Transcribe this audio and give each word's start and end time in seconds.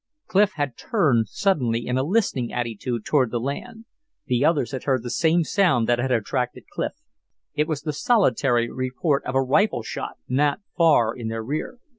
Clif 0.25 0.53
had 0.53 0.77
turned 0.77 1.27
suddenly 1.27 1.85
in 1.85 1.95
a 1.95 2.01
listening 2.01 2.51
attitude 2.51 3.05
toward 3.05 3.29
the 3.29 3.39
land. 3.39 3.85
The 4.25 4.43
others 4.43 4.71
had 4.71 4.85
heard 4.85 5.03
the 5.03 5.11
same 5.11 5.43
sound 5.43 5.87
that 5.87 5.99
had 5.99 6.11
attracted 6.11 6.63
Clif. 6.73 6.93
It 7.53 7.67
was 7.67 7.83
the 7.83 7.93
solitary 7.93 8.67
report 8.71 9.23
of 9.25 9.35
a 9.35 9.43
rifle 9.43 9.83
shot 9.83 10.17
not 10.27 10.61
far 10.75 11.15
in 11.15 11.27
their 11.27 11.43
rear. 11.43 11.77